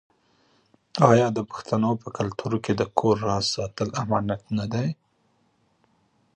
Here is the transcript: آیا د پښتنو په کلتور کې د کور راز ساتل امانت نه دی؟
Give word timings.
آیا 1.11 1.27
د 1.33 1.39
پښتنو 1.49 1.91
په 2.01 2.07
کلتور 2.17 2.53
کې 2.63 2.73
د 2.75 2.81
کور 2.97 3.15
راز 3.27 3.45
ساتل 3.55 3.89
امانت 4.03 4.41
نه 4.57 4.65
دی؟ 4.73 4.89